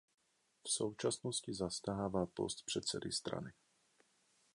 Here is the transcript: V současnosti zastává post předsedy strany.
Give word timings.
V 0.63 0.69
současnosti 0.69 1.53
zastává 1.53 2.25
post 2.25 2.65
předsedy 2.65 3.11
strany. 3.11 3.53